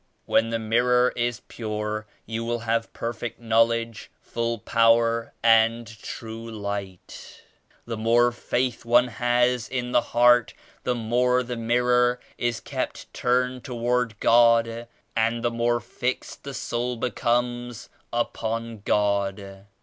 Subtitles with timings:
[0.25, 7.43] When the mirror is pure you will have perfect knowledge, full power and true Light.
[7.85, 13.63] The more Faith one has in the heart, the more the mirror is kept turned
[13.63, 19.67] toward God and the more fixed the soul becomes upon God.